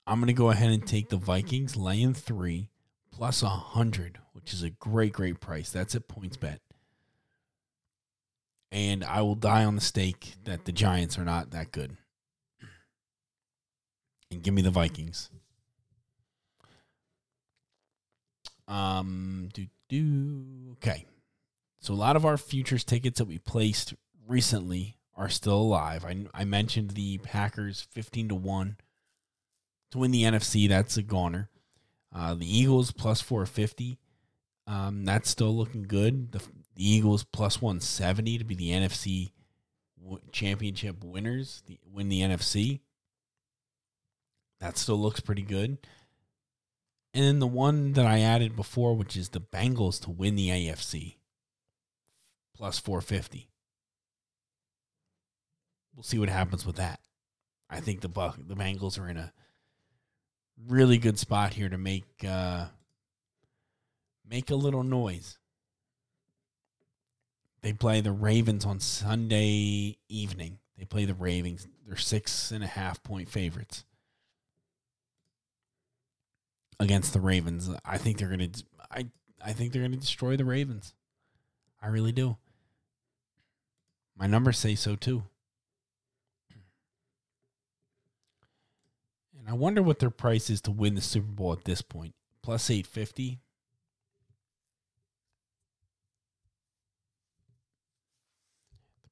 I'm 0.05 0.19
going 0.19 0.27
to 0.27 0.33
go 0.33 0.49
ahead 0.49 0.71
and 0.71 0.85
take 0.85 1.09
the 1.09 1.17
Vikings 1.17 1.75
laying 1.77 2.13
three 2.13 2.69
plus 3.11 3.41
a 3.41 3.49
hundred, 3.49 4.19
which 4.33 4.53
is 4.53 4.63
a 4.63 4.69
great, 4.69 5.13
great 5.13 5.39
price. 5.39 5.69
That's 5.69 5.95
at 5.95 6.07
PointsBet. 6.07 6.59
And 8.71 9.03
I 9.03 9.21
will 9.21 9.35
die 9.35 9.63
on 9.63 9.75
the 9.75 9.81
stake 9.81 10.33
that 10.45 10.65
the 10.65 10.71
Giants 10.71 11.17
are 11.17 11.23
not 11.23 11.51
that 11.51 11.71
good. 11.71 11.95
And 14.31 14.41
give 14.41 14.53
me 14.53 14.63
the 14.63 14.71
Vikings. 14.71 15.29
Um, 18.67 19.49
do 19.53 19.67
do 19.89 20.45
okay. 20.73 21.05
So 21.79 21.93
a 21.93 21.95
lot 21.95 22.15
of 22.15 22.25
our 22.25 22.37
futures 22.37 22.83
tickets 22.83 23.19
that 23.19 23.25
we 23.25 23.37
placed 23.37 23.93
recently 24.27 24.97
are 25.15 25.29
still 25.29 25.57
alive. 25.57 26.03
I 26.05 26.25
I 26.33 26.45
mentioned 26.45 26.91
the 26.91 27.19
Packers 27.19 27.85
fifteen 27.91 28.29
to 28.29 28.35
one 28.35 28.77
to 29.91 29.99
win 29.99 30.11
the 30.11 30.23
NFC. 30.23 30.67
That's 30.67 30.97
a 30.97 31.03
goner. 31.03 31.49
Uh, 32.11 32.33
the 32.33 32.57
Eagles 32.57 32.91
plus 32.91 33.21
four 33.21 33.45
fifty. 33.45 33.99
Um, 34.65 35.05
that's 35.05 35.29
still 35.29 35.55
looking 35.55 35.83
good. 35.83 36.31
The, 36.31 36.39
the 36.75 36.89
Eagles 36.89 37.23
plus 37.23 37.61
one 37.61 37.79
seventy 37.79 38.37
to 38.37 38.43
be 38.43 38.55
the 38.55 38.71
NFC 38.71 39.31
w- 40.01 40.21
championship 40.31 41.03
winners. 41.03 41.63
The, 41.67 41.79
win 41.91 42.09
the 42.09 42.21
NFC. 42.21 42.79
That 44.59 44.77
still 44.77 44.97
looks 44.97 45.19
pretty 45.19 45.41
good. 45.41 45.77
And 47.13 47.25
then 47.25 47.39
the 47.39 47.47
one 47.47 47.93
that 47.93 48.05
I 48.05 48.21
added 48.21 48.55
before, 48.55 48.95
which 48.95 49.15
is 49.15 49.29
the 49.29 49.41
Bengals 49.41 50.01
to 50.01 50.09
win 50.09 50.35
the 50.35 50.49
AFC, 50.49 51.17
plus 52.55 52.79
450. 52.79 53.49
We'll 55.95 56.03
see 56.03 56.17
what 56.17 56.29
happens 56.29 56.65
with 56.65 56.77
that. 56.77 56.99
I 57.69 57.81
think 57.81 58.01
the 58.01 58.09
Buck, 58.09 58.37
the 58.37 58.55
Bengals 58.55 58.99
are 58.99 59.07
in 59.07 59.17
a 59.17 59.31
really 60.67 60.97
good 60.97 61.19
spot 61.19 61.53
here 61.53 61.69
to 61.69 61.77
make 61.77 62.05
uh, 62.27 62.65
make 64.27 64.49
a 64.49 64.55
little 64.55 64.83
noise. 64.83 65.37
They 67.61 67.73
play 67.73 68.01
the 68.01 68.11
Ravens 68.11 68.65
on 68.65 68.79
Sunday 68.79 69.97
evening. 70.09 70.59
They 70.77 70.85
play 70.85 71.05
the 71.05 71.13
Ravens. 71.13 71.67
They're 71.87 71.95
six 71.95 72.51
and 72.51 72.63
a 72.63 72.67
half 72.67 73.01
point 73.03 73.29
favorites 73.29 73.85
against 76.79 77.13
the 77.13 77.21
Ravens. 77.21 77.69
I 77.85 77.97
think 77.97 78.17
they're 78.17 78.29
gonna. 78.29 78.49
I 78.91 79.07
I 79.43 79.53
think 79.53 79.71
they're 79.71 79.81
gonna 79.81 79.97
destroy 79.97 80.35
the 80.35 80.45
Ravens. 80.45 80.93
I 81.81 81.87
really 81.87 82.11
do. 82.11 82.37
My 84.17 84.27
numbers 84.27 84.57
say 84.57 84.75
so 84.75 84.95
too. 84.95 85.23
And 89.37 89.49
I 89.49 89.53
wonder 89.53 89.83
what 89.83 89.99
their 89.99 90.09
price 90.09 90.49
is 90.49 90.61
to 90.61 90.71
win 90.71 90.95
the 90.95 91.01
Super 91.01 91.27
Bowl 91.27 91.51
at 91.51 91.65
this 91.65 91.81
point. 91.81 92.13
Plus 92.41 92.69
850. 92.69 93.39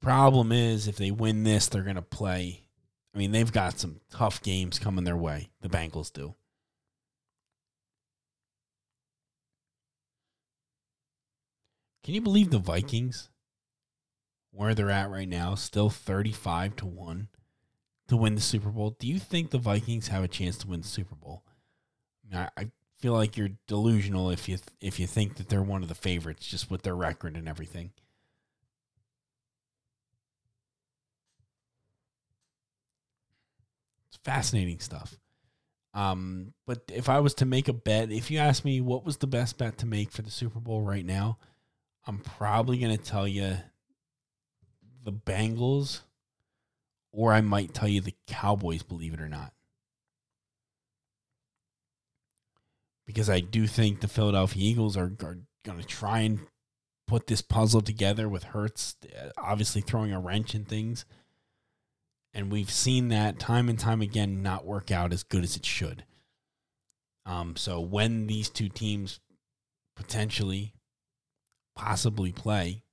Problem 0.02 0.52
is 0.52 0.88
if 0.88 0.98
they 0.98 1.12
win 1.12 1.44
this, 1.44 1.68
they're 1.68 1.84
going 1.84 1.96
to 1.96 2.02
play. 2.02 2.64
I 3.14 3.18
mean, 3.18 3.32
they've 3.32 3.52
got 3.52 3.80
some 3.80 4.02
tough 4.10 4.42
games 4.42 4.80
coming 4.80 5.04
their 5.04 5.18
way. 5.18 5.50
The 5.62 5.70
Bengals 5.70 6.12
do. 6.12 6.36
Can 12.04 12.16
you 12.16 12.22
believe 12.22 12.50
the 12.50 12.58
Vikings? 12.58 13.30
Where 14.54 14.76
they're 14.76 14.90
at 14.90 15.10
right 15.10 15.30
now, 15.30 15.56
still 15.56 15.90
35 15.90 16.76
to 16.78 16.86
1 16.86 17.30
to 18.10 18.18
win 18.18 18.36
the 18.36 18.42
Super 18.42 18.70
Bowl. 18.70 18.98
Do 19.00 19.08
you 19.08 19.18
think 19.18 19.50
the 19.50 19.58
Vikings 19.58 20.10
have 20.10 20.24
a 20.24 20.28
chance 20.28 20.58
to 20.58 20.68
win 20.68 20.82
the 20.82 20.88
Super 20.88 21.16
Bowl? 21.16 21.44
I, 22.34 22.50
I, 22.58 22.72
feel 23.00 23.14
like 23.14 23.36
you're 23.36 23.50
delusional 23.68 24.30
if 24.30 24.48
you 24.48 24.60
if 24.80 25.00
you 25.00 25.08
think 25.08 25.38
that 25.38 25.50
they're 25.50 25.64
one 25.64 25.82
of 25.82 25.90
the 25.90 25.96
favorites 25.96 26.46
just 26.46 26.70
with 26.70 26.84
their 26.84 26.96
record 26.96 27.36
and 27.36 27.50
everything. 27.50 27.92
Fascinating 34.24 34.80
stuff. 34.80 35.18
Um, 35.94 36.54
but 36.66 36.84
if 36.94 37.10
I 37.10 37.20
was 37.20 37.34
to 37.36 37.46
make 37.46 37.68
a 37.68 37.74
bet, 37.74 38.12
if 38.12 38.32
you 38.32 38.40
ask 38.40 38.64
me 38.64 38.80
what 38.80 39.06
was 39.06 39.18
the 39.18 39.28
best 39.28 39.58
bet 39.58 39.78
to 39.80 39.86
make 39.86 40.12
for 40.12 40.22
the 40.22 40.32
Super 40.32 40.60
Bowl 40.60 40.82
right 40.82 41.06
now, 41.06 41.38
I'm 42.08 42.20
probably 42.20 42.78
going 42.78 42.98
to 42.98 43.04
tell 43.04 43.28
you 43.28 43.58
the 45.04 45.12
Bengals, 45.12 46.02
or 47.12 47.34
I 47.34 47.42
might 47.42 47.74
tell 47.74 47.90
you 47.90 48.02
the 48.02 48.16
Cowboys, 48.28 48.84
believe 48.84 49.14
it 49.14 49.22
or 49.22 49.30
not. 49.30 49.54
Because 53.06 53.30
I 53.30 53.42
do 53.42 53.68
think 53.68 54.00
the 54.00 54.08
Philadelphia 54.08 54.64
Eagles 54.64 54.96
are, 54.96 55.12
are 55.22 55.40
going 55.66 55.80
to 55.80 55.86
try 55.86 56.20
and 56.20 56.40
put 57.08 57.28
this 57.28 57.42
puzzle 57.42 57.82
together 57.82 58.30
with 58.30 58.46
uh, 58.56 58.70
obviously 59.38 59.82
throwing 59.82 60.14
a 60.14 60.20
wrench 60.20 60.56
in 60.56 60.64
things. 60.64 61.04
And 62.34 62.52
we've 62.52 62.72
seen 62.72 63.10
that 63.10 63.40
time 63.40 63.68
and 63.68 63.78
time 63.78 64.02
again 64.02 64.42
not 64.42 64.66
work 64.66 64.90
out 64.92 65.12
as 65.12 65.24
good 65.24 65.44
as 65.44 65.56
it 65.56 65.66
should. 65.66 66.06
Um, 67.26 67.56
so 67.56 67.80
when 67.80 68.28
these 68.28 68.50
two 68.50 68.70
teams 68.70 69.20
potentially, 69.96 70.74
possibly 71.76 72.32
play, 72.32 72.84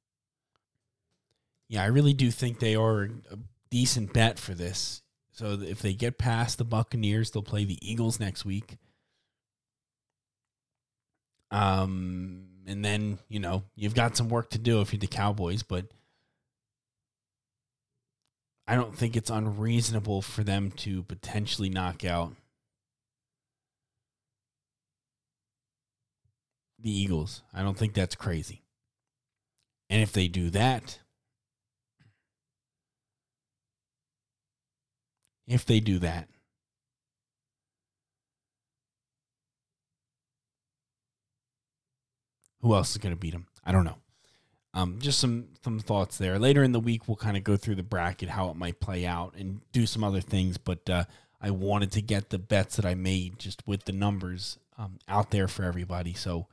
yeah, 1.69 1.83
I 1.83 1.87
really 1.87 2.15
do 2.15 2.31
think 2.31 2.59
they 2.59 2.75
are 2.75 3.05
a 3.31 3.39
decent 3.71 4.13
bet 4.13 4.39
for 4.39 4.55
this. 4.55 5.03
So 5.33 5.59
if 5.61 5.81
they 5.81 5.95
get 5.95 6.19
past 6.19 6.59
the 6.59 6.65
Buccaneers, 6.65 7.31
they'll 7.31 7.43
play 7.43 7.65
the 7.65 7.79
Eagles 7.81 8.19
next 8.19 8.45
week. 8.45 8.77
Um, 11.51 12.47
and 12.67 12.85
then 12.85 13.19
you 13.29 13.41
know 13.41 13.63
you've 13.75 13.95
got 13.95 14.17
some 14.17 14.29
work 14.29 14.51
to 14.51 14.59
do 14.59 14.81
if 14.81 14.93
you're 14.93 15.01
the 15.01 15.07
Cowboys, 15.07 15.63
but 15.63 15.87
I 18.71 18.75
don't 18.75 18.95
think 18.95 19.17
it's 19.17 19.31
unreasonable 19.31 20.21
for 20.21 20.45
them 20.45 20.71
to 20.73 21.03
potentially 21.05 21.71
knock 21.71 22.05
out 22.05 22.35
the 26.79 26.91
Eagles. 26.91 27.41
I 27.55 27.63
don't 27.63 27.79
think 27.79 27.95
that's 27.95 28.15
crazy. 28.15 28.63
And 29.89 30.03
if 30.03 30.13
they 30.13 30.29
do 30.29 30.51
that, 30.51 30.99
if 35.47 35.65
they 35.65 35.81
do 35.81 35.99
that, 36.01 36.29
who 42.61 42.75
else 42.75 42.91
is 42.91 42.99
going 42.99 43.15
to 43.15 43.19
beat 43.19 43.33
them? 43.33 43.47
I 43.65 43.73
don't 43.73 43.85
know. 43.85 43.97
Um, 44.75 44.99
just 45.01 45.19
some 45.19 45.49
some 45.65 45.81
thoughts 45.81 46.19
there. 46.19 46.39
Later 46.39 46.63
in 46.63 46.73
the 46.73 46.81
week, 46.81 47.09
we'll 47.09 47.17
kind 47.17 47.37
of 47.37 47.45
go 47.45 47.57
through 47.57 47.77
the 47.77 47.83
bracket, 47.83 48.29
how 48.29 48.51
it 48.51 48.57
might 48.57 48.81
play 48.81 49.07
out, 49.07 49.35
and 49.37 49.61
do 49.73 49.87
some 49.87 50.05
other 50.05 50.21
things. 50.21 50.59
But 50.59 50.89
uh, 50.91 51.05
I 51.41 51.51
wanted 51.51 51.93
to 51.93 52.03
get 52.03 52.31
the 52.31 52.39
bets 52.39 52.77
that 52.77 52.85
I 52.85 52.95
made 52.95 53.39
just 53.39 53.67
with 53.67 53.85
the 53.85 53.93
numbers 53.93 54.59
um, 54.77 54.99
out 55.09 55.31
there 55.31 55.49
for 55.49 55.65
everybody, 55.65 56.13
so 56.15 56.47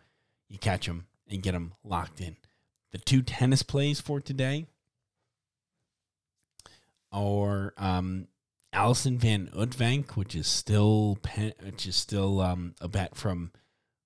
you 0.49 0.57
catch 0.57 0.85
them 0.87 1.07
and 1.29 1.43
get 1.43 1.51
them 1.51 1.73
locked 1.83 2.21
in. 2.21 2.37
The 2.91 2.97
two 2.99 3.21
tennis 3.21 3.63
plays 3.63 3.99
for 3.99 4.21
today 4.21 4.67
are 7.11 7.73
um, 7.77 8.27
Alison 8.71 9.17
Van 9.17 9.49
Uytvanck, 9.53 10.11
which 10.11 10.35
is 10.35 10.47
still 10.47 11.17
pen, 11.21 11.53
which 11.63 11.87
is 11.87 11.95
still 11.95 12.41
um, 12.41 12.75
a 12.79 12.87
bet 12.87 13.15
from 13.15 13.51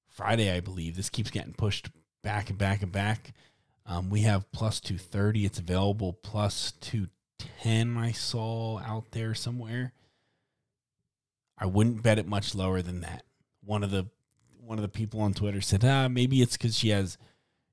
Friday, 0.07 0.51
I 0.51 0.59
believe. 0.59 0.95
This 0.95 1.09
keeps 1.09 1.31
getting 1.31 1.53
pushed 1.53 1.89
back 2.23 2.49
and 2.49 2.57
back 2.57 2.81
and 2.81 2.91
back. 2.91 3.33
Um, 3.89 4.11
we 4.11 4.21
have 4.21 4.51
plus 4.51 4.79
230. 4.79 5.45
It's 5.45 5.57
available 5.57 6.13
plus 6.13 6.73
210, 6.79 7.97
I 7.97 8.11
saw 8.11 8.77
out 8.79 9.11
there 9.11 9.33
somewhere. 9.33 9.93
I 11.57 11.65
wouldn't 11.65 12.03
bet 12.03 12.19
it 12.19 12.27
much 12.27 12.53
lower 12.53 12.83
than 12.83 13.01
that. 13.01 13.23
One 13.65 13.83
of 13.83 13.89
the 13.89 14.07
one 14.63 14.77
of 14.77 14.83
the 14.83 14.87
people 14.87 15.19
on 15.21 15.33
Twitter 15.33 15.61
said, 15.61 15.83
ah, 15.83 16.07
maybe 16.07 16.43
it's 16.43 16.55
because 16.55 16.77
she 16.77 16.89
has 16.89 17.17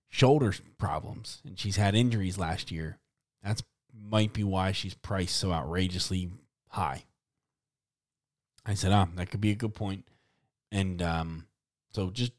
shoulder 0.08 0.54
problems 0.78 1.42
and 1.44 1.58
she's 1.58 1.76
had 1.76 1.94
injuries 1.94 2.38
last 2.38 2.72
year. 2.72 2.98
That's 3.44 3.62
might 3.94 4.32
be 4.32 4.42
why 4.42 4.72
she's 4.72 4.94
priced 4.94 5.36
so 5.36 5.52
outrageously 5.52 6.30
high. 6.68 7.04
I 8.64 8.72
said, 8.72 8.92
ah, 8.92 9.08
that 9.16 9.30
could 9.30 9.42
be 9.42 9.50
a 9.50 9.56
good 9.56 9.74
point. 9.74 10.06
And 10.72 11.02
um, 11.02 11.46
so 11.92 12.08
just 12.10 12.32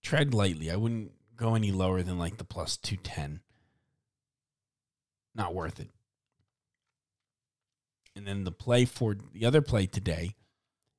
tread 0.00 0.32
lightly. 0.32 0.70
I 0.70 0.76
wouldn't 0.76 1.10
go 1.40 1.54
any 1.54 1.72
lower 1.72 2.02
than 2.02 2.18
like 2.18 2.36
the 2.36 2.44
plus 2.44 2.76
210. 2.76 3.40
Not 5.34 5.54
worth 5.54 5.80
it. 5.80 5.88
And 8.14 8.26
then 8.26 8.44
the 8.44 8.52
play 8.52 8.84
for 8.84 9.16
the 9.32 9.46
other 9.46 9.62
play 9.62 9.86
today 9.86 10.34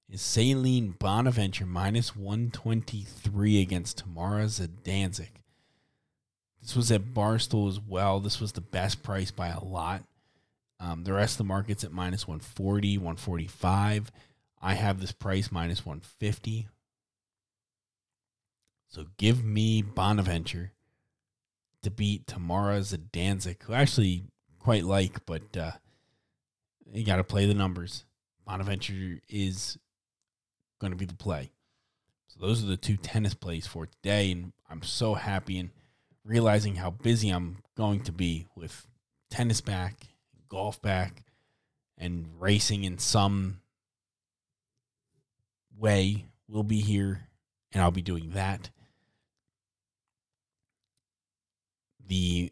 is 0.09 0.21
Ysaline 0.21 0.97
Bonaventure 0.97 1.65
minus 1.65 2.15
123 2.15 3.61
against 3.61 3.99
Tamara 3.99 4.45
Zidansek. 4.45 5.41
This 6.61 6.75
was 6.75 6.91
at 6.91 7.13
Barstool 7.13 7.69
as 7.69 7.79
well. 7.79 8.19
This 8.19 8.39
was 8.39 8.53
the 8.53 8.61
best 8.61 9.03
price 9.03 9.31
by 9.31 9.49
a 9.49 9.63
lot. 9.63 10.03
Um, 10.79 11.03
the 11.03 11.13
rest 11.13 11.33
of 11.33 11.39
the 11.39 11.43
market's 11.45 11.83
at 11.83 11.91
minus 11.91 12.27
140, 12.27 12.97
145. 12.97 14.11
I 14.61 14.73
have 14.73 14.99
this 14.99 15.11
price 15.11 15.51
minus 15.51 15.85
150. 15.85 16.67
So 18.91 19.05
give 19.15 19.41
me 19.41 19.81
Bonaventure 19.81 20.73
to 21.81 21.89
beat 21.89 22.27
Tamara 22.27 22.79
Zidansek, 22.79 23.63
who 23.63 23.73
I 23.73 23.79
actually 23.79 24.25
quite 24.59 24.83
like, 24.83 25.25
but 25.25 25.55
uh, 25.55 25.71
you 26.91 27.05
got 27.05 27.15
to 27.15 27.23
play 27.23 27.45
the 27.45 27.53
numbers. 27.53 28.03
Bonaventure 28.45 29.21
is 29.29 29.77
going 30.79 30.91
to 30.91 30.97
be 30.97 31.05
the 31.05 31.13
play. 31.13 31.51
So 32.27 32.45
those 32.45 32.61
are 32.61 32.67
the 32.67 32.75
two 32.75 32.97
tennis 32.97 33.33
plays 33.33 33.65
for 33.65 33.85
today, 33.85 34.29
and 34.29 34.51
I'm 34.69 34.83
so 34.83 35.13
happy 35.13 35.57
and 35.57 35.69
realizing 36.25 36.75
how 36.75 36.89
busy 36.91 37.29
I'm 37.29 37.59
going 37.77 38.01
to 38.01 38.11
be 38.11 38.47
with 38.57 38.85
tennis 39.29 39.61
back, 39.61 39.95
golf 40.49 40.81
back, 40.81 41.23
and 41.97 42.27
racing 42.39 42.83
in 42.83 42.99
some 42.99 43.61
way. 45.79 46.25
We'll 46.49 46.63
be 46.63 46.81
here, 46.81 47.29
and 47.71 47.81
I'll 47.81 47.91
be 47.91 48.01
doing 48.01 48.31
that. 48.31 48.69
The 52.11 52.51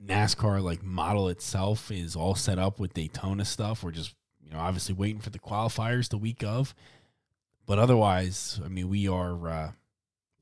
NASCAR 0.00 0.62
like 0.62 0.84
model 0.84 1.28
itself 1.28 1.90
is 1.90 2.14
all 2.14 2.36
set 2.36 2.56
up 2.56 2.78
with 2.78 2.94
Daytona 2.94 3.44
stuff. 3.44 3.82
We're 3.82 3.90
just 3.90 4.14
you 4.40 4.52
know 4.52 4.60
obviously 4.60 4.94
waiting 4.94 5.20
for 5.20 5.30
the 5.30 5.40
qualifiers 5.40 6.08
the 6.08 6.16
week 6.16 6.44
of, 6.44 6.72
but 7.66 7.80
otherwise, 7.80 8.60
I 8.64 8.68
mean, 8.68 8.88
we 8.88 9.08
are 9.08 9.48
uh, 9.48 9.72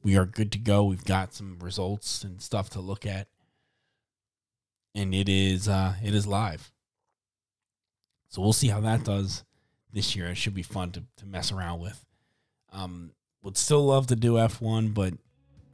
we 0.02 0.14
are 0.14 0.26
good 0.26 0.52
to 0.52 0.58
go. 0.58 0.84
We've 0.84 1.04
got 1.04 1.32
some 1.32 1.58
results 1.58 2.22
and 2.22 2.42
stuff 2.42 2.68
to 2.70 2.80
look 2.80 3.06
at, 3.06 3.28
and 4.94 5.14
it 5.14 5.30
is 5.30 5.66
uh, 5.66 5.94
it 6.04 6.14
is 6.14 6.26
live. 6.26 6.70
So 8.28 8.42
we'll 8.42 8.52
see 8.52 8.68
how 8.68 8.80
that 8.82 9.04
does 9.04 9.42
this 9.90 10.14
year. 10.14 10.26
It 10.26 10.36
should 10.36 10.54
be 10.54 10.62
fun 10.62 10.92
to 10.92 11.04
to 11.16 11.24
mess 11.24 11.50
around 11.50 11.80
with. 11.80 12.04
Um, 12.74 13.12
would 13.42 13.56
still 13.56 13.86
love 13.86 14.06
to 14.08 14.16
do 14.16 14.38
F 14.38 14.60
one, 14.60 14.88
but 14.88 15.14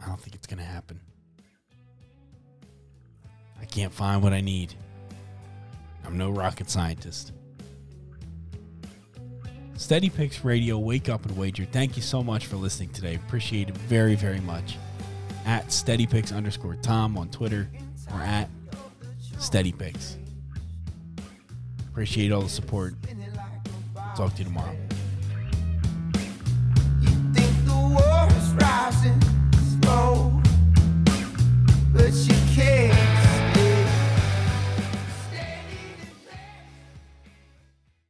I 0.01 0.07
don't 0.07 0.21
think 0.21 0.37
it's 0.37 0.47
gonna 0.47 0.63
happen. 0.63 1.01
Can't 3.77 3.93
find 3.93 4.23
what 4.23 4.33
I 4.33 4.41
need. 4.41 4.73
I'm 6.07 6.17
no 6.17 6.31
rocket 6.31 6.71
scientist. 6.71 7.33
Steady 9.75 10.09
Picks 10.09 10.43
Radio, 10.47 10.79
wake 10.79 11.11
up 11.11 11.27
and 11.27 11.37
wager. 11.37 11.67
Thank 11.67 11.95
you 11.95 12.01
so 12.01 12.23
much 12.23 12.47
for 12.47 12.57
listening 12.57 12.89
today. 12.89 13.17
Appreciate 13.17 13.69
it 13.69 13.77
very, 13.77 14.15
very 14.15 14.41
much. 14.41 14.79
At 15.45 15.71
Steady 15.71 16.09
underscore 16.33 16.77
Tom 16.77 17.19
on 17.19 17.29
Twitter 17.29 17.69
or 18.15 18.21
at 18.23 18.49
Steady. 19.39 19.75
Appreciate 21.91 22.33
all 22.33 22.41
the 22.41 22.49
support. 22.49 22.95
Talk 24.17 24.33
to 24.37 24.39
you 24.39 24.45
tomorrow. 24.45 24.86